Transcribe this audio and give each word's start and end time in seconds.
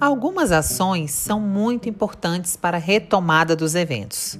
Algumas 0.00 0.50
ações 0.50 1.10
são 1.10 1.38
muito 1.38 1.86
importantes 1.86 2.56
para 2.56 2.78
a 2.78 2.80
retomada 2.80 3.54
dos 3.54 3.74
eventos. 3.74 4.38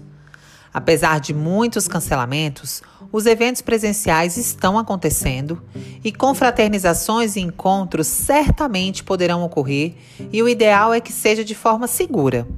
Apesar 0.73 1.21
de 1.21 1.35
muitos 1.35 1.87
cancelamentos, 1.87 2.81
os 3.13 3.27
eventos 3.27 3.61
presenciais 3.61 4.39
estão 4.39 4.79
acontecendo 4.79 5.63
e 6.03 6.11
confraternizações 6.13 7.37
e 7.37 7.41
encontros 7.41 8.07
certamente 8.07 9.05
poderão 9.05 9.45
ocorrer, 9.45 9.97
e 10.33 10.43
o 10.43 10.49
ideal 10.49 10.95
é 10.95 11.01
que 11.01 11.13
seja 11.13 11.45
de 11.45 11.55
forma 11.55 11.87
segura. 11.87 12.49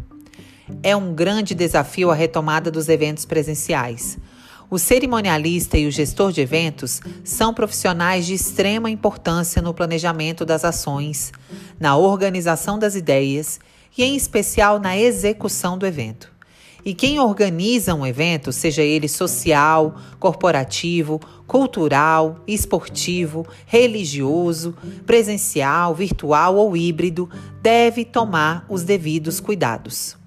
É 0.81 0.95
um 0.95 1.13
grande 1.13 1.57
desafio 1.57 2.09
a 2.09 2.15
retomada 2.15 2.71
dos 2.71 2.89
eventos 2.89 3.25
presenciais. 3.25 4.17
O 4.73 4.79
cerimonialista 4.79 5.77
e 5.77 5.87
o 5.87 5.91
gestor 5.91 6.33
de 6.33 6.41
eventos 6.41 7.03
são 7.23 7.53
profissionais 7.53 8.25
de 8.25 8.33
extrema 8.33 8.89
importância 8.89 9.61
no 9.61 9.75
planejamento 9.75 10.47
das 10.47 10.65
ações, 10.65 11.31
na 11.79 11.95
organização 11.95 12.79
das 12.79 12.95
ideias 12.95 13.61
e, 13.99 14.03
em 14.03 14.17
especial, 14.17 14.81
na 14.81 14.97
execução 14.97 15.77
do 15.77 15.85
evento. 15.85 16.33
E 16.83 16.95
quem 16.95 17.21
organiza 17.21 17.95
um 17.95 18.07
evento, 18.07 18.51
seja 18.51 18.81
ele 18.81 19.11
social, 19.11 19.95
corporativo, 20.19 21.21
cultural, 21.47 22.43
esportivo, 22.49 23.47
religioso, 23.67 24.75
presencial, 25.05 25.95
virtual 25.95 26.57
ou 26.57 26.75
híbrido, 26.75 27.29
deve 27.61 28.07
tomar 28.07 28.65
os 28.71 28.85
devidos 28.85 29.39
cuidados. 29.39 30.22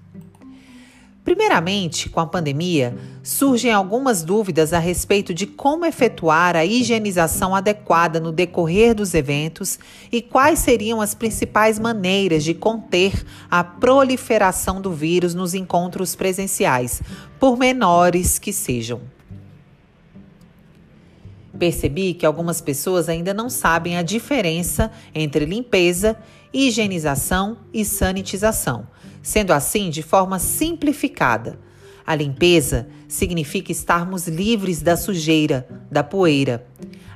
Primeiramente, 1.26 2.08
com 2.08 2.20
a 2.20 2.26
pandemia, 2.26 2.96
surgem 3.20 3.72
algumas 3.72 4.22
dúvidas 4.22 4.72
a 4.72 4.78
respeito 4.78 5.34
de 5.34 5.44
como 5.44 5.84
efetuar 5.84 6.54
a 6.54 6.64
higienização 6.64 7.52
adequada 7.52 8.20
no 8.20 8.30
decorrer 8.30 8.94
dos 8.94 9.12
eventos 9.12 9.76
e 10.12 10.22
quais 10.22 10.60
seriam 10.60 11.00
as 11.00 11.16
principais 11.16 11.80
maneiras 11.80 12.44
de 12.44 12.54
conter 12.54 13.26
a 13.50 13.64
proliferação 13.64 14.80
do 14.80 14.92
vírus 14.92 15.34
nos 15.34 15.52
encontros 15.52 16.14
presenciais, 16.14 17.02
por 17.40 17.58
menores 17.58 18.38
que 18.38 18.52
sejam. 18.52 19.00
Percebi 21.58 22.14
que 22.14 22.24
algumas 22.24 22.60
pessoas 22.60 23.08
ainda 23.08 23.34
não 23.34 23.50
sabem 23.50 23.96
a 23.96 24.02
diferença 24.02 24.92
entre 25.12 25.44
limpeza, 25.44 26.16
higienização 26.56 27.58
e 27.72 27.84
sanitização 27.84 28.86
Sendo 29.26 29.52
assim, 29.52 29.90
de 29.90 30.04
forma 30.04 30.38
simplificada, 30.38 31.58
a 32.06 32.14
limpeza 32.14 32.86
significa 33.08 33.72
estarmos 33.72 34.28
livres 34.28 34.80
da 34.80 34.96
sujeira, 34.96 35.66
da 35.90 36.04
poeira. 36.04 36.64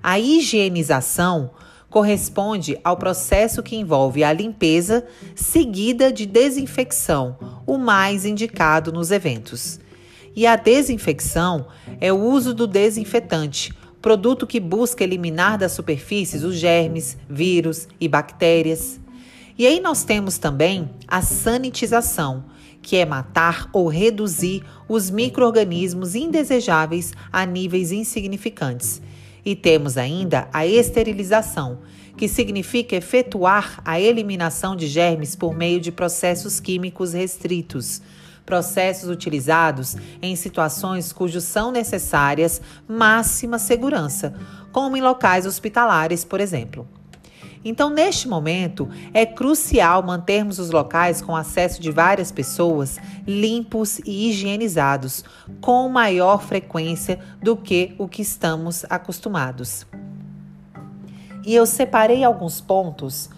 A 0.02 0.18
higienização 0.18 1.52
corresponde 1.88 2.76
ao 2.82 2.96
processo 2.96 3.62
que 3.62 3.76
envolve 3.76 4.24
a 4.24 4.32
limpeza 4.32 5.06
seguida 5.36 6.12
de 6.12 6.26
desinfecção, 6.26 7.38
o 7.64 7.78
mais 7.78 8.24
indicado 8.24 8.90
nos 8.90 9.12
eventos. 9.12 9.78
E 10.34 10.48
a 10.48 10.56
desinfecção 10.56 11.68
é 12.00 12.12
o 12.12 12.18
uso 12.18 12.52
do 12.52 12.66
desinfetante, 12.66 13.72
produto 14.02 14.48
que 14.48 14.58
busca 14.58 15.04
eliminar 15.04 15.56
das 15.56 15.70
superfícies 15.70 16.42
os 16.42 16.56
germes, 16.56 17.16
vírus 17.28 17.86
e 18.00 18.08
bactérias. 18.08 18.99
E 19.60 19.66
aí 19.66 19.78
nós 19.78 20.04
temos 20.04 20.38
também 20.38 20.88
a 21.06 21.20
sanitização, 21.20 22.46
que 22.80 22.96
é 22.96 23.04
matar 23.04 23.68
ou 23.74 23.88
reduzir 23.88 24.64
os 24.88 25.10
micro-organismos 25.10 26.14
indesejáveis 26.14 27.12
a 27.30 27.44
níveis 27.44 27.92
insignificantes. 27.92 29.02
E 29.44 29.54
temos 29.54 29.98
ainda 29.98 30.48
a 30.50 30.66
esterilização, 30.66 31.80
que 32.16 32.26
significa 32.26 32.96
efetuar 32.96 33.82
a 33.84 34.00
eliminação 34.00 34.74
de 34.74 34.86
germes 34.86 35.36
por 35.36 35.54
meio 35.54 35.78
de 35.78 35.92
processos 35.92 36.58
químicos 36.58 37.12
restritos. 37.12 38.00
Processos 38.46 39.10
utilizados 39.10 39.94
em 40.22 40.34
situações 40.36 41.12
cujos 41.12 41.44
são 41.44 41.70
necessárias 41.70 42.62
máxima 42.88 43.58
segurança, 43.58 44.34
como 44.72 44.96
em 44.96 45.02
locais 45.02 45.44
hospitalares, 45.44 46.24
por 46.24 46.40
exemplo. 46.40 46.88
Então, 47.64 47.90
neste 47.90 48.26
momento, 48.26 48.88
é 49.12 49.26
crucial 49.26 50.02
mantermos 50.02 50.58
os 50.58 50.70
locais 50.70 51.20
com 51.20 51.36
acesso 51.36 51.80
de 51.80 51.90
várias 51.90 52.32
pessoas 52.32 52.98
limpos 53.26 53.98
e 54.00 54.30
higienizados 54.30 55.24
com 55.60 55.88
maior 55.88 56.42
frequência 56.42 57.18
do 57.42 57.56
que 57.56 57.94
o 57.98 58.08
que 58.08 58.22
estamos 58.22 58.86
acostumados. 58.88 59.86
E 61.44 61.54
eu 61.54 61.66
separei 61.66 62.24
alguns 62.24 62.60
pontos 62.60 63.28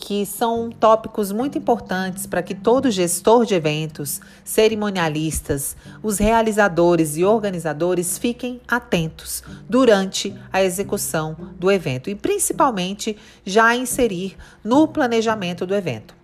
que 0.00 0.24
são 0.24 0.70
tópicos 0.70 1.30
muito 1.30 1.58
importantes 1.58 2.26
para 2.26 2.42
que 2.42 2.54
todo 2.54 2.90
gestor 2.90 3.44
de 3.44 3.54
eventos, 3.54 4.20
cerimonialistas, 4.42 5.76
os 6.02 6.18
realizadores 6.18 7.18
e 7.18 7.24
organizadores 7.24 8.16
fiquem 8.16 8.60
atentos 8.66 9.44
durante 9.68 10.34
a 10.50 10.62
execução 10.62 11.36
do 11.58 11.70
evento 11.70 12.08
e 12.08 12.14
principalmente 12.14 13.16
já 13.44 13.76
inserir 13.76 14.36
no 14.64 14.88
planejamento 14.88 15.66
do 15.66 15.74
evento. 15.74 16.14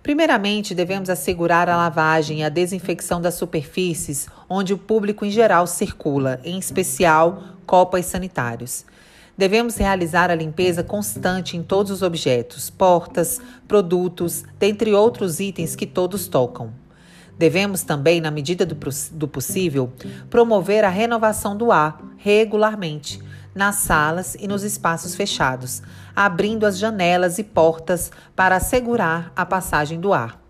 Primeiramente, 0.00 0.74
devemos 0.74 1.10
assegurar 1.10 1.68
a 1.68 1.76
lavagem 1.76 2.40
e 2.40 2.44
a 2.44 2.48
desinfecção 2.48 3.20
das 3.20 3.34
superfícies 3.34 4.28
onde 4.48 4.72
o 4.72 4.78
público 4.78 5.24
em 5.24 5.30
geral 5.30 5.66
circula, 5.66 6.40
em 6.44 6.58
especial 6.58 7.42
copas 7.66 8.06
sanitários. 8.06 8.84
Devemos 9.36 9.76
realizar 9.76 10.30
a 10.30 10.34
limpeza 10.34 10.84
constante 10.84 11.56
em 11.56 11.62
todos 11.62 11.90
os 11.90 12.02
objetos, 12.02 12.70
portas, 12.70 13.40
produtos, 13.66 14.44
dentre 14.58 14.92
outros 14.92 15.40
itens 15.40 15.74
que 15.74 15.86
todos 15.86 16.28
tocam. 16.28 16.72
Devemos 17.36 17.82
também, 17.82 18.20
na 18.20 18.30
medida 18.30 18.64
do, 18.64 18.76
do 19.10 19.26
possível, 19.26 19.92
promover 20.30 20.84
a 20.84 20.88
renovação 20.88 21.56
do 21.56 21.72
ar 21.72 22.00
regularmente 22.16 23.20
nas 23.52 23.76
salas 23.76 24.36
e 24.38 24.46
nos 24.46 24.62
espaços 24.62 25.16
fechados, 25.16 25.82
abrindo 26.14 26.64
as 26.64 26.78
janelas 26.78 27.38
e 27.38 27.44
portas 27.44 28.12
para 28.36 28.56
assegurar 28.56 29.32
a 29.34 29.44
passagem 29.44 30.00
do 30.00 30.12
ar. 30.12 30.40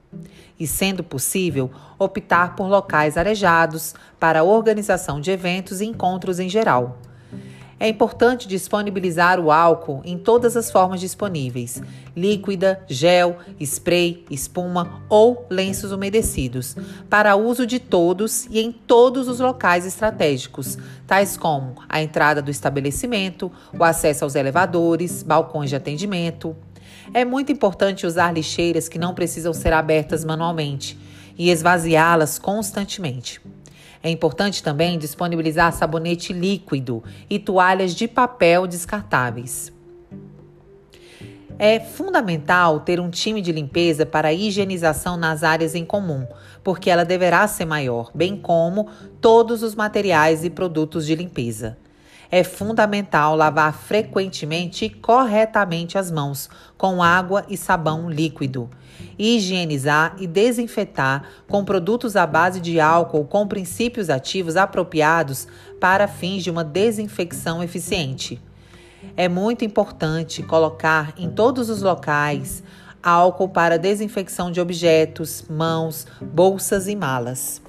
E, 0.60 0.66
sendo 0.66 1.02
possível, 1.02 1.70
optar 1.98 2.54
por 2.54 2.68
locais 2.68 3.16
arejados 3.16 3.94
para 4.20 4.40
a 4.40 4.44
organização 4.44 5.20
de 5.20 5.30
eventos 5.30 5.80
e 5.80 5.86
encontros 5.86 6.38
em 6.38 6.48
geral. 6.48 6.98
É 7.84 7.88
importante 7.88 8.48
disponibilizar 8.48 9.38
o 9.38 9.52
álcool 9.52 10.00
em 10.06 10.16
todas 10.16 10.56
as 10.56 10.70
formas 10.70 11.00
disponíveis: 11.00 11.82
líquida, 12.16 12.82
gel, 12.88 13.36
spray, 13.60 14.24
espuma 14.30 15.02
ou 15.06 15.46
lenços 15.50 15.92
umedecidos, 15.92 16.78
para 17.10 17.36
uso 17.36 17.66
de 17.66 17.78
todos 17.78 18.46
e 18.46 18.58
em 18.58 18.72
todos 18.72 19.28
os 19.28 19.38
locais 19.38 19.84
estratégicos, 19.84 20.78
tais 21.06 21.36
como 21.36 21.74
a 21.86 22.00
entrada 22.00 22.40
do 22.40 22.50
estabelecimento, 22.50 23.52
o 23.78 23.84
acesso 23.84 24.24
aos 24.24 24.34
elevadores, 24.34 25.22
balcões 25.22 25.68
de 25.68 25.76
atendimento. 25.76 26.56
É 27.12 27.22
muito 27.22 27.52
importante 27.52 28.06
usar 28.06 28.32
lixeiras 28.32 28.88
que 28.88 28.98
não 28.98 29.12
precisam 29.12 29.52
ser 29.52 29.74
abertas 29.74 30.24
manualmente 30.24 30.98
e 31.36 31.50
esvaziá-las 31.50 32.38
constantemente. 32.38 33.42
É 34.04 34.10
importante 34.10 34.62
também 34.62 34.98
disponibilizar 34.98 35.72
sabonete 35.72 36.30
líquido 36.30 37.02
e 37.30 37.38
toalhas 37.38 37.94
de 37.94 38.06
papel 38.06 38.66
descartáveis. 38.66 39.72
É 41.58 41.80
fundamental 41.80 42.80
ter 42.80 43.00
um 43.00 43.08
time 43.08 43.40
de 43.40 43.50
limpeza 43.50 44.04
para 44.04 44.30
higienização 44.30 45.16
nas 45.16 45.42
áreas 45.42 45.74
em 45.74 45.86
comum, 45.86 46.26
porque 46.62 46.90
ela 46.90 47.02
deverá 47.02 47.48
ser 47.48 47.64
maior, 47.64 48.10
bem 48.14 48.36
como 48.36 48.90
todos 49.22 49.62
os 49.62 49.74
materiais 49.74 50.44
e 50.44 50.50
produtos 50.50 51.06
de 51.06 51.14
limpeza. 51.14 51.78
É 52.30 52.42
fundamental 52.42 53.36
lavar 53.36 53.72
frequentemente 53.72 54.86
e 54.86 54.90
corretamente 54.90 55.96
as 55.98 56.10
mãos 56.10 56.48
com 56.76 57.02
água 57.02 57.44
e 57.48 57.56
sabão 57.56 58.10
líquido 58.10 58.70
higienizar 59.18 60.16
e 60.18 60.26
desinfetar 60.26 61.24
com 61.48 61.64
produtos 61.64 62.16
à 62.16 62.26
base 62.26 62.60
de 62.60 62.80
álcool 62.80 63.24
com 63.24 63.46
princípios 63.46 64.10
ativos 64.10 64.56
apropriados 64.56 65.46
para 65.80 66.08
fins 66.08 66.42
de 66.42 66.50
uma 66.50 66.64
desinfecção 66.64 67.62
eficiente. 67.62 68.40
É 69.16 69.28
muito 69.28 69.64
importante 69.64 70.42
colocar 70.42 71.12
em 71.16 71.30
todos 71.30 71.68
os 71.68 71.82
locais 71.82 72.62
álcool 73.02 73.50
para 73.50 73.78
desinfecção 73.78 74.50
de 74.50 74.60
objetos, 74.60 75.44
mãos, 75.48 76.06
bolsas 76.22 76.88
e 76.88 76.96
malas. 76.96 77.63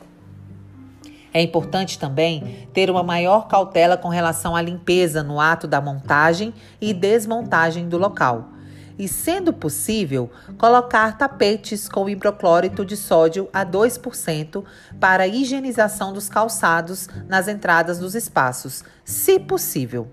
É 1.35 1.41
importante 1.41 1.99
também 1.99 2.65
ter 2.71 2.89
uma 2.89 3.03
maior 3.03 3.49
cautela 3.49 3.97
com 3.97 4.07
relação 4.07 4.55
à 4.55 4.61
limpeza 4.61 5.21
no 5.21 5.37
ato 5.37 5.67
da 5.67 5.81
montagem 5.81 6.53
e 6.79 6.93
desmontagem 6.93 7.89
do 7.89 7.97
local 7.97 8.51
e, 8.97 9.05
sendo 9.05 9.51
possível, 9.51 10.31
colocar 10.57 11.17
tapetes 11.17 11.89
com 11.89 12.07
hidroclórito 12.07 12.85
de 12.85 12.95
sódio 12.95 13.49
a 13.51 13.65
2% 13.65 14.63
para 14.97 15.27
higienização 15.27 16.13
dos 16.13 16.29
calçados 16.29 17.09
nas 17.27 17.49
entradas 17.49 17.99
dos 17.99 18.15
espaços, 18.15 18.85
se 19.03 19.37
possível. 19.37 20.07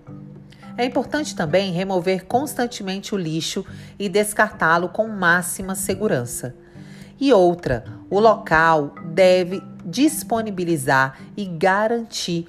É 0.77 0.83
importante 0.83 1.37
também 1.37 1.71
remover 1.71 2.25
constantemente 2.25 3.15
o 3.15 3.17
lixo 3.17 3.65
e 3.97 4.09
descartá-lo 4.09 4.89
com 4.89 5.07
máxima 5.07 5.73
segurança. 5.73 6.53
E 7.17 7.31
outra, 7.31 7.85
o 8.13 8.19
local 8.19 8.93
deve 9.05 9.59
disponibilizar 9.83 11.17
e 11.35 11.45
garantir 11.45 12.47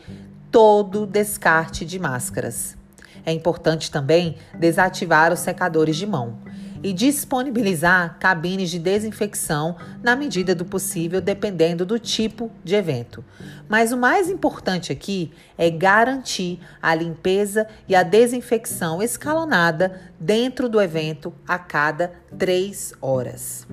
todo 0.51 1.07
descarte 1.07 1.87
de 1.87 1.99
máscaras. 1.99 2.77
É 3.25 3.33
importante 3.33 3.91
também 3.91 4.37
desativar 4.59 5.33
os 5.33 5.39
secadores 5.39 5.97
de 5.97 6.07
mão 6.07 6.37
e 6.83 6.93
disponibilizar 6.93 8.19
cabines 8.19 8.69
de 8.69 8.79
desinfecção 8.79 9.77
na 10.03 10.15
medida 10.15 10.55
do 10.55 10.67
possível, 10.67 11.19
dependendo 11.19 11.87
do 11.87 11.99
tipo 11.99 12.51
de 12.63 12.75
evento. 12.75 13.25
Mas 13.67 13.91
o 13.91 13.97
mais 13.97 14.29
importante 14.29 14.93
aqui 14.93 15.33
é 15.57 15.71
garantir 15.71 16.61
a 16.83 16.95
limpeza 16.95 17.67
e 17.89 17.97
a 17.97 18.03
desinfecção 18.03 19.03
escalonada 19.03 19.99
dentro 20.21 20.69
do 20.69 20.79
evento 20.79 21.33
a 21.49 21.59
cada 21.59 22.13
três 22.37 22.93
horas. 23.01 23.67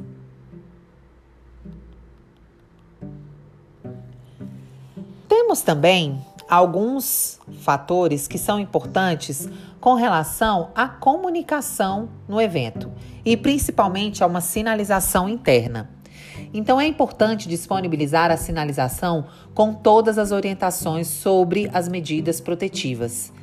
Temos 5.51 5.63
também 5.63 6.25
alguns 6.49 7.37
fatores 7.59 8.25
que 8.25 8.37
são 8.37 8.57
importantes 8.57 9.49
com 9.81 9.95
relação 9.95 10.69
à 10.73 10.87
comunicação 10.87 12.07
no 12.25 12.39
evento 12.39 12.89
e 13.25 13.35
principalmente 13.35 14.23
a 14.23 14.27
uma 14.27 14.39
sinalização 14.39 15.27
interna. 15.27 15.89
Então 16.53 16.79
é 16.79 16.87
importante 16.87 17.49
disponibilizar 17.49 18.31
a 18.31 18.37
sinalização 18.37 19.25
com 19.53 19.73
todas 19.73 20.17
as 20.17 20.31
orientações 20.31 21.07
sobre 21.07 21.69
as 21.73 21.89
medidas 21.89 22.39
protetivas. 22.39 23.33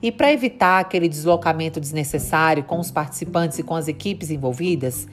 E 0.00 0.10
para 0.10 0.32
evitar 0.32 0.80
aquele 0.80 1.10
deslocamento 1.10 1.78
desnecessário 1.78 2.64
com 2.64 2.80
os 2.80 2.90
participantes 2.90 3.58
e 3.58 3.62
com 3.62 3.76
as 3.76 3.86
equipes 3.86 4.30
envolvidas, 4.30 5.06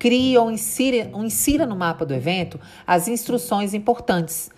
crie 0.00 0.36
ou 0.36 0.50
insira, 0.50 1.10
ou 1.12 1.24
insira 1.24 1.64
no 1.64 1.76
mapa 1.76 2.04
do 2.04 2.12
evento 2.12 2.58
as 2.84 3.06
instruções 3.06 3.72
importantes, 3.72 4.50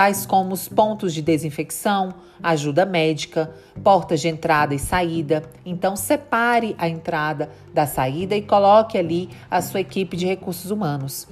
tais 0.00 0.24
como 0.24 0.54
os 0.54 0.66
pontos 0.66 1.12
de 1.12 1.20
desinfecção, 1.20 2.14
ajuda 2.42 2.86
médica, 2.86 3.54
portas 3.84 4.22
de 4.22 4.28
entrada 4.28 4.74
e 4.74 4.78
saída. 4.78 5.42
Então, 5.62 5.94
separe 5.94 6.74
a 6.78 6.88
entrada 6.88 7.50
da 7.74 7.86
saída 7.86 8.34
e 8.34 8.40
coloque 8.40 8.96
ali 8.96 9.28
a 9.50 9.60
sua 9.60 9.80
equipe 9.80 10.16
de 10.16 10.24
recursos 10.24 10.70
humanos. 10.70 11.28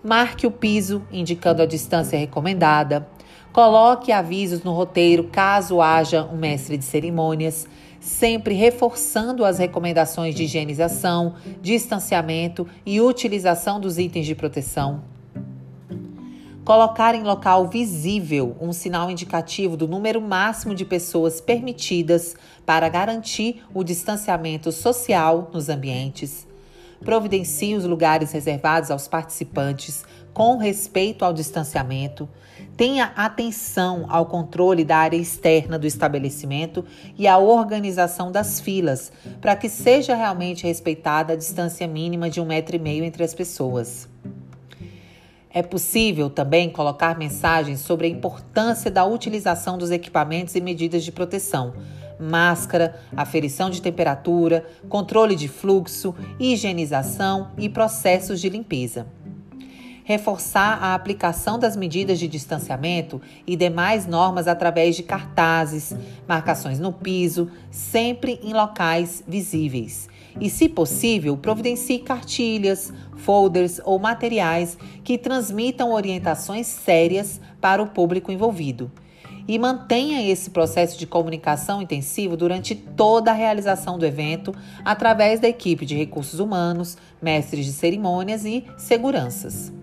Marque 0.00 0.46
o 0.46 0.50
piso, 0.52 1.02
indicando 1.10 1.60
a 1.60 1.66
distância 1.66 2.16
recomendada. 2.16 3.04
Coloque 3.52 4.12
avisos 4.12 4.62
no 4.62 4.72
roteiro 4.74 5.24
caso 5.24 5.82
haja 5.82 6.22
um 6.22 6.36
mestre 6.36 6.76
de 6.76 6.84
cerimônias 6.84 7.66
sempre 7.98 8.54
reforçando 8.54 9.44
as 9.44 9.58
recomendações 9.58 10.36
de 10.36 10.44
higienização, 10.44 11.34
distanciamento 11.60 12.64
e 12.86 13.00
utilização 13.00 13.80
dos 13.80 13.98
itens 13.98 14.24
de 14.24 14.36
proteção. 14.36 15.17
Colocar 16.68 17.14
em 17.14 17.22
local 17.22 17.66
visível 17.66 18.54
um 18.60 18.74
sinal 18.74 19.10
indicativo 19.10 19.74
do 19.74 19.88
número 19.88 20.20
máximo 20.20 20.74
de 20.74 20.84
pessoas 20.84 21.40
permitidas 21.40 22.36
para 22.66 22.90
garantir 22.90 23.64
o 23.72 23.82
distanciamento 23.82 24.70
social 24.70 25.50
nos 25.50 25.70
ambientes. 25.70 26.46
Providencie 27.00 27.74
os 27.74 27.86
lugares 27.86 28.32
reservados 28.32 28.90
aos 28.90 29.08
participantes 29.08 30.04
com 30.34 30.58
respeito 30.58 31.24
ao 31.24 31.32
distanciamento 31.32 32.28
Tenha 32.76 33.12
atenção 33.16 34.06
ao 34.08 34.26
controle 34.26 34.84
da 34.84 34.98
área 34.98 35.16
externa 35.16 35.76
do 35.76 35.86
estabelecimento 35.86 36.84
e 37.16 37.26
à 37.26 37.36
organização 37.36 38.30
das 38.30 38.60
filas, 38.60 39.10
para 39.40 39.56
que 39.56 39.68
seja 39.68 40.14
realmente 40.14 40.64
respeitada 40.64 41.32
a 41.32 41.36
distância 41.36 41.88
mínima 41.88 42.30
de 42.30 42.40
um 42.40 42.44
metro 42.44 42.76
e 42.76 42.78
meio 42.78 43.02
entre 43.02 43.24
as 43.24 43.34
pessoas. 43.34 44.08
É 45.58 45.62
possível 45.62 46.30
também 46.30 46.70
colocar 46.70 47.18
mensagens 47.18 47.80
sobre 47.80 48.06
a 48.06 48.08
importância 48.08 48.92
da 48.92 49.04
utilização 49.04 49.76
dos 49.76 49.90
equipamentos 49.90 50.54
e 50.54 50.60
medidas 50.60 51.02
de 51.02 51.10
proteção, 51.10 51.74
máscara, 52.16 52.94
aferição 53.16 53.68
de 53.68 53.82
temperatura, 53.82 54.64
controle 54.88 55.34
de 55.34 55.48
fluxo, 55.48 56.14
higienização 56.38 57.50
e 57.58 57.68
processos 57.68 58.40
de 58.40 58.48
limpeza 58.48 59.08
reforçar 60.08 60.82
a 60.82 60.94
aplicação 60.94 61.58
das 61.58 61.76
medidas 61.76 62.18
de 62.18 62.26
distanciamento 62.26 63.20
e 63.46 63.54
demais 63.54 64.06
normas 64.06 64.48
através 64.48 64.96
de 64.96 65.02
cartazes, 65.02 65.94
marcações 66.26 66.80
no 66.80 66.90
piso, 66.90 67.50
sempre 67.70 68.40
em 68.42 68.54
locais 68.54 69.22
visíveis. 69.28 70.08
E, 70.40 70.48
se 70.48 70.66
possível, 70.66 71.36
providencie 71.36 71.98
cartilhas, 71.98 72.90
folders 73.16 73.82
ou 73.84 73.98
materiais 73.98 74.78
que 75.04 75.18
transmitam 75.18 75.92
orientações 75.92 76.66
sérias 76.66 77.38
para 77.60 77.82
o 77.82 77.88
público 77.88 78.32
envolvido 78.32 78.90
e 79.46 79.58
mantenha 79.58 80.26
esse 80.26 80.48
processo 80.48 80.98
de 80.98 81.06
comunicação 81.06 81.82
intensivo 81.82 82.34
durante 82.34 82.74
toda 82.74 83.30
a 83.30 83.34
realização 83.34 83.98
do 83.98 84.06
evento 84.06 84.54
através 84.82 85.38
da 85.38 85.48
equipe 85.48 85.84
de 85.84 85.94
recursos 85.94 86.40
humanos, 86.40 86.96
mestres 87.20 87.66
de 87.66 87.72
cerimônias 87.72 88.46
e 88.46 88.64
seguranças 88.78 89.76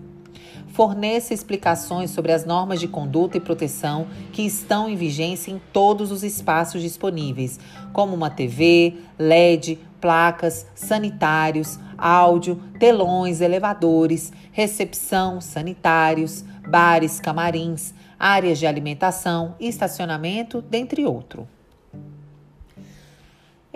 forneça 0.76 1.32
explicações 1.32 2.10
sobre 2.10 2.32
as 2.32 2.44
normas 2.44 2.78
de 2.78 2.86
conduta 2.86 3.38
e 3.38 3.40
proteção 3.40 4.06
que 4.30 4.42
estão 4.42 4.86
em 4.86 4.94
vigência 4.94 5.50
em 5.50 5.58
todos 5.72 6.12
os 6.12 6.22
espaços 6.22 6.82
disponíveis, 6.82 7.58
como 7.94 8.14
uma 8.14 8.28
TV, 8.28 8.98
LED, 9.18 9.78
placas, 9.98 10.66
sanitários, 10.74 11.78
áudio, 11.96 12.62
telões, 12.78 13.40
elevadores, 13.40 14.30
recepção, 14.52 15.40
sanitários, 15.40 16.44
bares, 16.68 17.18
camarins, 17.18 17.94
áreas 18.18 18.58
de 18.58 18.66
alimentação 18.66 19.54
e 19.58 19.68
estacionamento, 19.68 20.60
dentre 20.60 21.06
outros. 21.06 21.55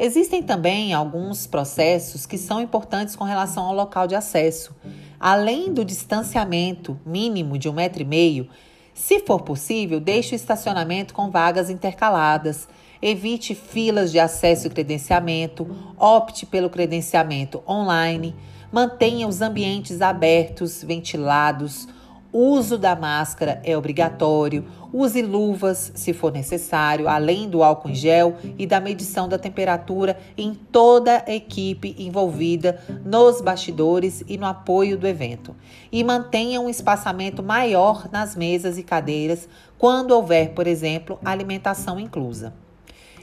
Existem 0.03 0.43
também 0.43 0.95
alguns 0.95 1.47
processos 1.47 2.25
que 2.25 2.39
são 2.39 2.59
importantes 2.59 3.15
com 3.15 3.23
relação 3.23 3.65
ao 3.65 3.75
local 3.75 4.07
de 4.07 4.15
acesso. 4.15 4.75
Além 5.21 5.75
do 5.75 5.85
distanciamento 5.85 6.99
mínimo 7.05 7.59
de 7.59 7.69
um 7.69 7.75
metro 7.75 8.01
e 8.01 8.07
meio, 8.07 8.49
se 8.95 9.21
for 9.21 9.43
possível, 9.43 10.01
deixe 10.01 10.35
o 10.35 10.37
estacionamento 10.37 11.13
com 11.13 11.31
vagas 11.31 11.69
intercaladas. 11.69 12.67
Evite 13.03 13.55
filas 13.55 14.11
de 14.11 14.19
acesso 14.19 14.69
e 14.69 14.71
credenciamento. 14.71 15.69
Opte 15.99 16.47
pelo 16.47 16.71
credenciamento 16.71 17.63
online. 17.69 18.35
Mantenha 18.73 19.29
os 19.29 19.43
ambientes 19.43 20.01
abertos, 20.01 20.83
ventilados 20.83 21.87
uso 22.33 22.79
da 22.79 22.95
máscara 22.95 23.61
é 23.65 23.77
obrigatório. 23.77 24.65
Use 24.93 25.23
luvas 25.23 25.93
se 25.95 26.13
for 26.13 26.33
necessário, 26.33 27.09
além 27.09 27.49
do 27.49 27.63
álcool 27.63 27.91
em 27.91 27.95
gel 27.95 28.37
e 28.59 28.67
da 28.67 28.81
medição 28.81 29.29
da 29.29 29.39
temperatura 29.39 30.19
em 30.37 30.53
toda 30.55 31.25
a 31.27 31.33
equipe 31.33 31.95
envolvida 31.99 32.83
nos 33.05 33.41
bastidores 33.41 34.25
e 34.27 34.37
no 34.37 34.47
apoio 34.47 34.99
do 34.99 35.07
evento. 35.07 35.55
E 35.93 36.03
mantenha 36.03 36.61
um 36.61 36.69
espaçamento 36.69 37.43
maior 37.43 38.09
nas 38.11 38.35
mesas 38.35 38.79
e 38.79 38.83
cadeiras 38.83 39.49
quando 39.79 40.11
houver, 40.11 40.51
por 40.51 40.67
exemplo, 40.67 41.19
alimentação 41.25 41.99
inclusa. 41.99 42.53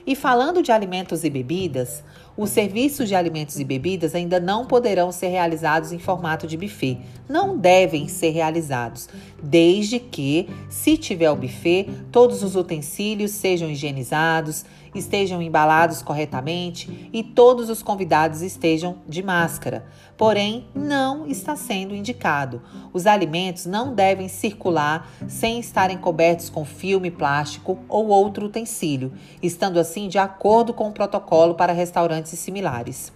E 0.07 0.15
falando 0.15 0.63
de 0.63 0.71
alimentos 0.71 1.25
e 1.25 1.29
bebidas, 1.29 2.01
os 2.37 2.51
serviços 2.51 3.07
de 3.07 3.15
alimentos 3.15 3.59
e 3.59 3.63
bebidas 3.63 4.13
ainda 4.13 4.39
não 4.39 4.67
poderão 4.67 5.11
ser 5.11 5.29
realizados 5.29 5.91
em 5.91 5.97
formato 5.97 6.45
de 6.45 6.55
buffet. 6.55 6.99
Não 7.27 7.57
devem 7.57 8.07
ser 8.07 8.29
realizados, 8.29 9.09
desde 9.41 9.99
que, 9.99 10.47
se 10.69 10.97
tiver 10.97 11.31
o 11.31 11.35
buffet, 11.35 11.89
todos 12.11 12.43
os 12.43 12.55
utensílios 12.55 13.31
sejam 13.31 13.69
higienizados, 13.69 14.63
estejam 14.93 15.41
embalados 15.41 16.01
corretamente 16.01 17.09
e 17.11 17.23
todos 17.23 17.69
os 17.69 17.83
convidados 17.83 18.41
estejam 18.41 18.97
de 19.07 19.21
máscara. 19.23 19.85
Porém, 20.17 20.65
não 20.73 21.27
está 21.27 21.55
sendo 21.55 21.95
indicado. 21.95 22.61
Os 22.91 23.05
alimentos 23.05 23.65
não 23.65 23.93
devem 23.93 24.27
circular 24.27 25.07
sem 25.27 25.59
estarem 25.59 25.97
cobertos 25.97 26.49
com 26.49 26.65
filme 26.65 27.11
plástico 27.11 27.77
ou 27.87 28.07
outro 28.07 28.47
utensílio, 28.47 29.13
estando 29.43 29.79
assim 29.79 30.07
de 30.07 30.17
acordo 30.17 30.73
com 30.73 30.89
o 30.89 30.93
protocolo 30.93 31.53
para 31.53 31.73
restaurantes 31.73 32.26
similares. 32.35 33.11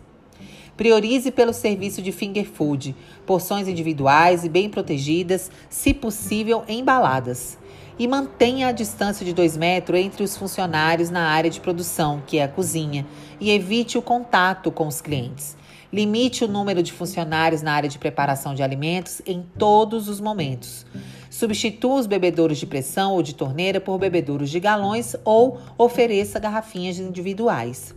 Priorize 0.77 1.31
pelo 1.31 1.53
serviço 1.53 2.01
de 2.01 2.11
finger 2.11 2.49
food, 2.49 2.95
porções 3.25 3.67
individuais 3.67 4.43
e 4.43 4.49
bem 4.49 4.69
protegidas, 4.69 5.51
se 5.69 5.93
possível 5.93 6.63
embaladas 6.67 7.57
e 7.99 8.07
mantenha 8.07 8.69
a 8.69 8.71
distância 8.71 9.23
de 9.23 9.31
2 9.31 9.57
metros 9.57 9.99
entre 9.99 10.23
os 10.23 10.35
funcionários 10.35 11.11
na 11.11 11.27
área 11.27 11.51
de 11.51 11.59
produção, 11.59 12.23
que 12.25 12.39
é 12.39 12.43
a 12.43 12.47
cozinha, 12.47 13.05
e 13.39 13.51
evite 13.51 13.95
o 13.95 14.01
contato 14.01 14.71
com 14.71 14.87
os 14.87 15.01
clientes. 15.01 15.55
Limite 15.93 16.43
o 16.43 16.47
número 16.47 16.81
de 16.81 16.91
funcionários 16.91 17.61
na 17.61 17.73
área 17.73 17.87
de 17.89 17.99
preparação 17.99 18.55
de 18.55 18.63
alimentos 18.63 19.21
em 19.23 19.45
todos 19.57 20.09
os 20.09 20.19
momentos. 20.19 20.83
Substitua 21.29 21.99
os 21.99 22.07
bebedouros 22.07 22.57
de 22.57 22.65
pressão 22.65 23.13
ou 23.13 23.21
de 23.21 23.35
torneira 23.35 23.79
por 23.79 23.99
bebedouros 23.99 24.49
de 24.49 24.59
galões 24.59 25.15
ou 25.23 25.59
ofereça 25.77 26.39
garrafinhas 26.39 26.97
individuais. 26.97 27.93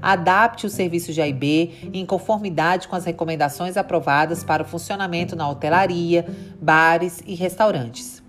Adapte 0.00 0.66
o 0.66 0.70
serviço 0.70 1.12
de 1.12 1.20
AIB 1.20 1.90
em 1.92 2.04
conformidade 2.04 2.88
com 2.88 2.96
as 2.96 3.04
recomendações 3.04 3.76
aprovadas 3.76 4.44
para 4.44 4.62
o 4.62 4.66
funcionamento 4.66 5.36
na 5.36 5.48
hotelaria, 5.48 6.26
bares 6.60 7.22
e 7.26 7.34
restaurantes. 7.34 8.22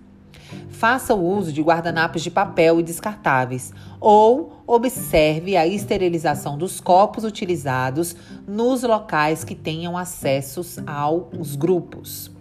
Faça 0.70 1.14
o 1.14 1.22
uso 1.22 1.52
de 1.52 1.60
guardanapos 1.60 2.22
de 2.22 2.30
papel 2.30 2.80
e 2.80 2.82
descartáveis 2.82 3.72
ou 4.00 4.62
observe 4.66 5.56
a 5.56 5.66
esterilização 5.66 6.56
dos 6.56 6.80
copos 6.80 7.24
utilizados 7.24 8.14
nos 8.46 8.82
locais 8.82 9.44
que 9.44 9.54
tenham 9.54 9.96
acessos 9.96 10.78
aos 10.86 11.56
grupos. 11.56 12.37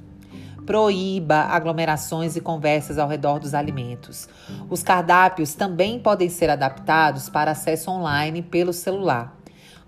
Proíba 0.68 1.44
aglomerações 1.46 2.36
e 2.36 2.42
conversas 2.42 3.00
ao 3.00 3.08
redor 3.08 3.40
dos 3.40 3.56
alimentos. 3.56 4.28
Os 4.70 4.84
cardápios 4.84 5.56
também 5.56 5.98
podem 5.98 6.30
ser 6.30 6.50
adaptados 6.50 7.30
para 7.30 7.52
acesso 7.52 7.90
online 7.90 8.44
pelo 8.44 8.74
celular. 8.74 9.36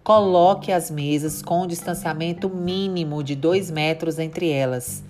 Coloque 0.01 0.71
as 0.71 0.89
mesas 0.89 1.41
com 1.41 1.67
distanciamento 1.67 2.49
mínimo 2.49 3.21
de 3.21 3.35
2 3.35 3.69
metros 3.69 4.17
entre 4.17 4.49
elas 4.49 5.03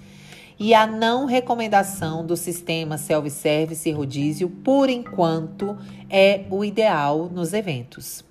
e 0.60 0.74
a 0.74 0.86
não 0.86 1.26
recomendação 1.26 2.26
do 2.26 2.36
sistema 2.36 2.98
self-service 2.98 3.88
e 3.88 3.94
rodízio, 3.94 4.50
por 4.50 4.90
enquanto, 4.90 5.78
é 6.10 6.46
o 6.50 6.66
ideal 6.66 7.30
nos 7.32 7.54
eventos. 7.54 8.28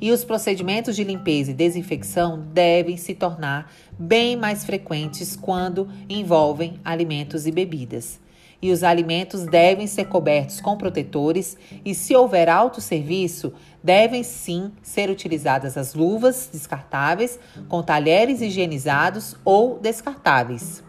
E 0.00 0.10
os 0.10 0.24
procedimentos 0.24 0.96
de 0.96 1.04
limpeza 1.04 1.50
e 1.50 1.54
desinfecção 1.54 2.40
devem 2.52 2.96
se 2.96 3.14
tornar 3.14 3.72
bem 3.98 4.36
mais 4.36 4.64
frequentes 4.64 5.36
quando 5.36 5.88
envolvem 6.08 6.80
alimentos 6.84 7.46
e 7.46 7.50
bebidas. 7.50 8.20
E 8.60 8.72
os 8.72 8.82
alimentos 8.82 9.44
devem 9.44 9.86
ser 9.86 10.06
cobertos 10.06 10.60
com 10.60 10.76
protetores 10.76 11.56
e, 11.84 11.94
se 11.94 12.14
houver 12.16 12.48
autosserviço, 12.48 13.52
devem 13.82 14.24
sim 14.24 14.72
ser 14.82 15.10
utilizadas 15.10 15.76
as 15.76 15.94
luvas 15.94 16.48
descartáveis 16.52 17.38
com 17.68 17.82
talheres 17.82 18.40
higienizados 18.40 19.36
ou 19.44 19.78
descartáveis. 19.78 20.82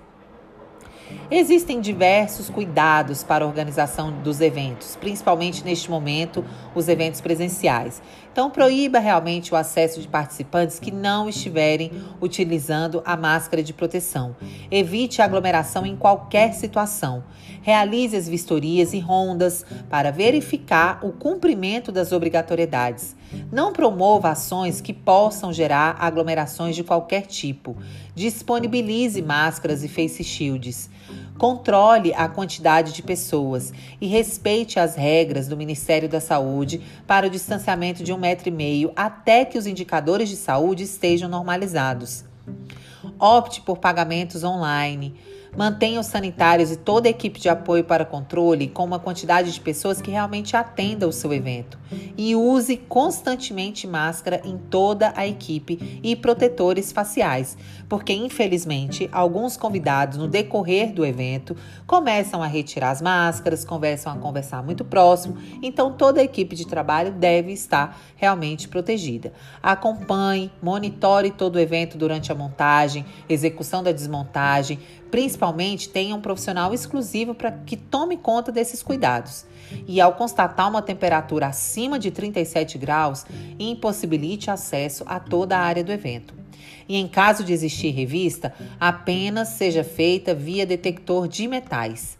Existem 1.31 1.79
diversos 1.79 2.49
cuidados 2.49 3.23
para 3.23 3.43
a 3.43 3.47
organização 3.47 4.11
dos 4.21 4.41
eventos, 4.41 4.95
principalmente 4.95 5.63
neste 5.63 5.89
momento, 5.89 6.43
os 6.73 6.87
eventos 6.87 7.21
presenciais. 7.21 8.01
Então, 8.31 8.49
proíba 8.49 8.99
realmente 8.99 9.53
o 9.53 9.57
acesso 9.57 9.99
de 9.99 10.07
participantes 10.07 10.79
que 10.79 10.91
não 10.91 11.27
estiverem 11.27 11.91
utilizando 12.21 13.01
a 13.05 13.17
máscara 13.17 13.63
de 13.63 13.73
proteção. 13.73 14.35
Evite 14.69 15.21
aglomeração 15.21 15.85
em 15.85 15.95
qualquer 15.95 16.53
situação. 16.53 17.23
Realize 17.61 18.15
as 18.15 18.29
vistorias 18.29 18.93
e 18.93 18.99
rondas 18.99 19.65
para 19.89 20.11
verificar 20.11 20.99
o 21.03 21.11
cumprimento 21.11 21.91
das 21.91 22.11
obrigatoriedades. 22.11 23.15
Não 23.51 23.73
promova 23.73 24.29
ações 24.29 24.79
que 24.79 24.93
possam 24.93 25.51
gerar 25.51 25.97
aglomerações 25.99 26.75
de 26.75 26.83
qualquer 26.83 27.23
tipo. 27.23 27.75
Disponibilize 28.15 29.21
máscaras 29.21 29.83
e 29.83 29.87
face 29.87 30.23
shields. 30.23 30.89
Controle 31.37 32.13
a 32.13 32.27
quantidade 32.27 32.91
de 32.93 33.01
pessoas 33.01 33.71
e 34.01 34.07
respeite 34.07 34.79
as 34.79 34.95
regras 34.95 35.47
do 35.47 35.55
Ministério 35.55 36.09
da 36.09 36.19
Saúde 36.19 36.81
para 37.07 37.27
o 37.27 37.29
distanciamento 37.29 38.03
de 38.03 38.11
um 38.11 38.17
metro 38.17 38.49
e 38.49 38.51
meio 38.51 38.91
até 38.95 39.45
que 39.45 39.57
os 39.57 39.65
indicadores 39.65 40.27
de 40.27 40.35
saúde 40.35 40.83
estejam 40.83 41.29
normalizados. 41.29 42.25
Opte 43.17 43.61
por 43.61 43.77
pagamentos 43.77 44.43
online. 44.43 45.15
Mantenha 45.57 45.99
os 45.99 46.05
sanitários 46.05 46.71
e 46.71 46.77
toda 46.77 47.07
a 47.07 47.11
equipe 47.11 47.39
de 47.39 47.49
apoio 47.49 47.83
para 47.83 48.05
controle 48.05 48.67
com 48.67 48.85
uma 48.85 48.99
quantidade 48.99 49.51
de 49.51 49.59
pessoas 49.59 50.01
que 50.01 50.11
realmente 50.11 50.55
atenda 50.55 51.07
o 51.07 51.11
seu 51.11 51.33
evento. 51.33 51.77
E 52.15 52.35
use 52.35 52.77
constantemente 52.77 53.87
máscara 53.87 54.41
em 54.45 54.57
toda 54.57 55.11
a 55.15 55.27
equipe 55.27 55.99
e 56.03 56.15
protetores 56.15 56.91
faciais, 56.91 57.57
porque 57.87 58.13
infelizmente 58.13 59.09
alguns 59.11 59.57
convidados 59.57 60.17
no 60.17 60.27
decorrer 60.27 60.93
do 60.93 61.05
evento 61.05 61.55
começam 61.87 62.43
a 62.43 62.47
retirar 62.47 62.91
as 62.91 63.01
máscaras, 63.01 63.65
começam 63.65 64.13
a 64.13 64.17
conversar 64.17 64.63
muito 64.63 64.85
próximo, 64.85 65.37
então 65.63 65.93
toda 65.93 66.21
a 66.21 66.23
equipe 66.23 66.55
de 66.55 66.67
trabalho 66.67 67.11
deve 67.11 67.51
estar 67.51 67.99
realmente 68.15 68.67
protegida. 68.67 69.33
Acompanhe, 69.63 70.51
monitore 70.61 71.31
todo 71.31 71.55
o 71.55 71.59
evento 71.59 71.97
durante 71.97 72.31
a 72.31 72.35
montagem, 72.35 73.05
execução 73.27 73.81
da 73.81 73.91
desmontagem, 73.91 74.79
Principalmente, 75.11 75.89
tenha 75.89 76.15
um 76.15 76.21
profissional 76.21 76.73
exclusivo 76.73 77.33
para 77.33 77.51
que 77.51 77.75
tome 77.75 78.17
conta 78.17 78.51
desses 78.51 78.83
cuidados. 78.83 79.45
E 79.87 79.99
ao 79.99 80.13
constatar 80.13 80.69
uma 80.69 80.81
temperatura 80.81 81.47
acima 81.47 81.97
de 81.97 82.11
37 82.11 82.77
graus, 82.77 83.25
impossibilite 83.57 84.51
acesso 84.51 85.03
a 85.07 85.19
toda 85.19 85.57
a 85.57 85.61
área 85.61 85.83
do 85.83 85.91
evento. 85.91 86.33
E 86.87 86.95
em 86.95 87.07
caso 87.07 87.43
de 87.43 87.53
existir 87.53 87.91
revista, 87.91 88.53
apenas 88.79 89.49
seja 89.49 89.83
feita 89.83 90.33
via 90.33 90.65
detector 90.65 91.27
de 91.27 91.47
metais. 91.47 92.17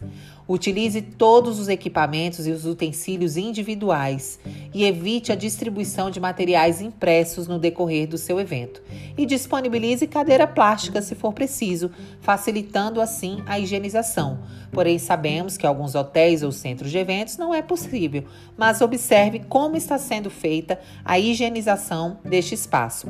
Utilize 0.52 1.00
todos 1.00 1.60
os 1.60 1.68
equipamentos 1.68 2.44
e 2.44 2.50
os 2.50 2.66
utensílios 2.66 3.36
individuais 3.36 4.40
e 4.74 4.84
evite 4.84 5.30
a 5.30 5.36
distribuição 5.36 6.10
de 6.10 6.18
materiais 6.18 6.80
impressos 6.80 7.46
no 7.46 7.56
decorrer 7.56 8.08
do 8.08 8.18
seu 8.18 8.40
evento. 8.40 8.82
E 9.16 9.24
disponibilize 9.24 10.08
cadeira 10.08 10.48
plástica 10.48 11.00
se 11.02 11.14
for 11.14 11.32
preciso, 11.32 11.92
facilitando 12.20 13.00
assim 13.00 13.44
a 13.46 13.60
higienização. 13.60 14.40
Porém, 14.72 14.98
sabemos 14.98 15.56
que 15.56 15.68
alguns 15.68 15.94
hotéis 15.94 16.42
ou 16.42 16.50
centros 16.50 16.90
de 16.90 16.98
eventos 16.98 17.36
não 17.36 17.54
é 17.54 17.62
possível, 17.62 18.24
mas 18.58 18.80
observe 18.80 19.44
como 19.48 19.76
está 19.76 19.98
sendo 19.98 20.30
feita 20.30 20.80
a 21.04 21.16
higienização 21.16 22.18
deste 22.24 22.56
espaço. 22.56 23.06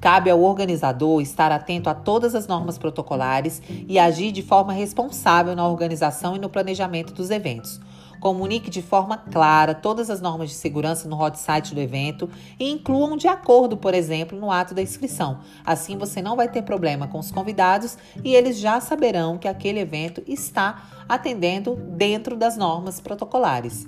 Cabe 0.00 0.30
ao 0.30 0.40
organizador 0.40 1.20
estar 1.20 1.50
atento 1.50 1.90
a 1.90 1.94
todas 1.94 2.34
as 2.34 2.46
normas 2.46 2.78
protocolares 2.78 3.60
e 3.88 3.98
agir 3.98 4.30
de 4.30 4.42
forma 4.42 4.72
responsável 4.72 5.56
na 5.56 5.66
organização 5.66 6.36
e 6.36 6.38
no 6.38 6.48
planejamento 6.48 7.12
dos 7.12 7.30
eventos. 7.30 7.80
Comunique 8.20 8.68
de 8.68 8.82
forma 8.82 9.16
clara 9.16 9.74
todas 9.74 10.10
as 10.10 10.20
normas 10.20 10.50
de 10.50 10.56
segurança 10.56 11.08
no 11.08 11.20
hot 11.20 11.38
site 11.38 11.74
do 11.74 11.80
evento 11.80 12.28
e 12.58 12.68
incluam 12.68 13.16
de 13.16 13.28
acordo, 13.28 13.76
por 13.76 13.94
exemplo, 13.94 14.38
no 14.38 14.50
ato 14.50 14.74
da 14.74 14.82
inscrição. 14.82 15.38
Assim 15.64 15.96
você 15.96 16.20
não 16.20 16.36
vai 16.36 16.48
ter 16.48 16.62
problema 16.62 17.06
com 17.06 17.18
os 17.18 17.30
convidados 17.30 17.96
e 18.24 18.34
eles 18.34 18.58
já 18.58 18.80
saberão 18.80 19.38
que 19.38 19.46
aquele 19.46 19.78
evento 19.78 20.22
está 20.26 20.82
atendendo 21.08 21.76
dentro 21.76 22.36
das 22.36 22.56
normas 22.56 23.00
protocolares. 23.00 23.86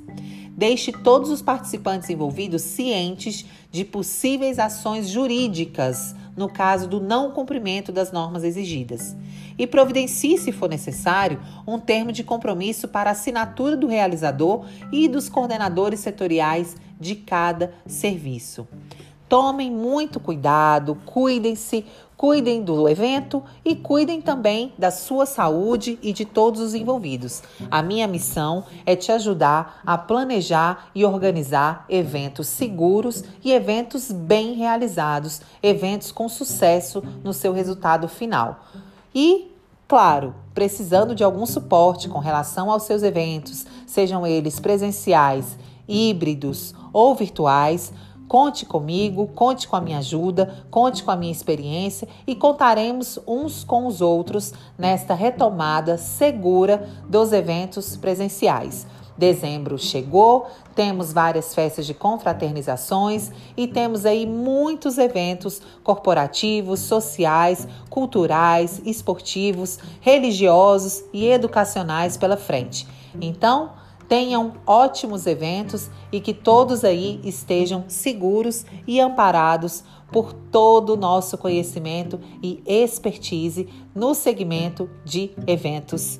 Deixe 0.60 0.92
todos 0.92 1.30
os 1.30 1.40
participantes 1.40 2.10
envolvidos 2.10 2.60
cientes 2.60 3.46
de 3.72 3.82
possíveis 3.82 4.58
ações 4.58 5.08
jurídicas 5.08 6.14
no 6.36 6.50
caso 6.50 6.86
do 6.86 7.00
não 7.00 7.30
cumprimento 7.30 7.90
das 7.90 8.12
normas 8.12 8.44
exigidas. 8.44 9.16
E 9.58 9.66
providencie, 9.66 10.36
se 10.36 10.52
for 10.52 10.68
necessário, 10.68 11.40
um 11.66 11.78
termo 11.78 12.12
de 12.12 12.22
compromisso 12.22 12.88
para 12.88 13.10
assinatura 13.10 13.74
do 13.74 13.86
realizador 13.86 14.66
e 14.92 15.08
dos 15.08 15.30
coordenadores 15.30 16.00
setoriais 16.00 16.76
de 17.00 17.14
cada 17.14 17.72
serviço. 17.86 18.68
Tomem 19.30 19.70
muito 19.70 20.20
cuidado, 20.20 20.94
cuidem-se, 21.06 21.86
cuidem 22.20 22.62
do 22.62 22.86
evento 22.86 23.42
e 23.64 23.74
cuidem 23.74 24.20
também 24.20 24.74
da 24.76 24.90
sua 24.90 25.24
saúde 25.24 25.98
e 26.02 26.12
de 26.12 26.26
todos 26.26 26.60
os 26.60 26.74
envolvidos. 26.74 27.42
A 27.70 27.80
minha 27.80 28.06
missão 28.06 28.62
é 28.84 28.94
te 28.94 29.10
ajudar 29.10 29.80
a 29.86 29.96
planejar 29.96 30.90
e 30.94 31.02
organizar 31.02 31.86
eventos 31.88 32.46
seguros 32.46 33.24
e 33.42 33.50
eventos 33.50 34.12
bem 34.12 34.52
realizados, 34.52 35.40
eventos 35.62 36.12
com 36.12 36.28
sucesso 36.28 37.02
no 37.24 37.32
seu 37.32 37.54
resultado 37.54 38.06
final. 38.06 38.66
E 39.14 39.46
Claro, 39.88 40.36
precisando 40.54 41.16
de 41.16 41.24
algum 41.24 41.44
suporte 41.44 42.08
com 42.08 42.20
relação 42.20 42.70
aos 42.70 42.84
seus 42.84 43.02
eventos, 43.02 43.66
sejam 43.84 44.24
eles 44.24 44.60
presenciais, 44.60 45.58
híbridos 45.88 46.72
ou 46.92 47.12
virtuais, 47.16 47.92
Conte 48.30 48.64
comigo, 48.64 49.26
conte 49.34 49.66
com 49.66 49.74
a 49.74 49.80
minha 49.80 49.98
ajuda, 49.98 50.64
conte 50.70 51.02
com 51.02 51.10
a 51.10 51.16
minha 51.16 51.32
experiência 51.32 52.06
e 52.24 52.36
contaremos 52.36 53.18
uns 53.26 53.64
com 53.64 53.88
os 53.88 54.00
outros 54.00 54.54
nesta 54.78 55.14
retomada 55.14 55.98
segura 55.98 56.88
dos 57.08 57.32
eventos 57.32 57.96
presenciais. 57.96 58.86
Dezembro 59.18 59.76
chegou, 59.76 60.46
temos 60.76 61.12
várias 61.12 61.52
festas 61.56 61.84
de 61.84 61.92
confraternizações 61.92 63.32
e 63.56 63.66
temos 63.66 64.06
aí 64.06 64.24
muitos 64.24 64.96
eventos 64.96 65.60
corporativos, 65.82 66.78
sociais, 66.78 67.66
culturais, 67.88 68.80
esportivos, 68.84 69.80
religiosos 70.00 71.02
e 71.12 71.26
educacionais 71.26 72.16
pela 72.16 72.36
frente. 72.36 72.86
Então, 73.20 73.72
tenham 74.10 74.54
ótimos 74.66 75.24
eventos 75.24 75.88
e 76.10 76.20
que 76.20 76.34
todos 76.34 76.82
aí 76.82 77.20
estejam 77.22 77.84
seguros 77.86 78.66
e 78.84 78.98
amparados 78.98 79.84
por 80.10 80.32
todo 80.32 80.94
o 80.94 80.96
nosso 80.96 81.38
conhecimento 81.38 82.18
e 82.42 82.60
expertise 82.66 83.68
no 83.94 84.12
segmento 84.12 84.90
de 85.04 85.30
eventos 85.46 86.18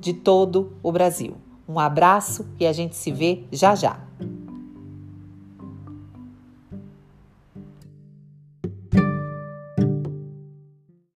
de 0.00 0.12
todo 0.12 0.72
o 0.82 0.90
Brasil. 0.90 1.36
Um 1.68 1.78
abraço 1.78 2.44
e 2.58 2.66
a 2.66 2.72
gente 2.72 2.96
se 2.96 3.12
vê 3.12 3.44
já 3.52 3.76
já. 3.76 4.00